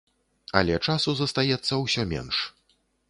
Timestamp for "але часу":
0.61-1.15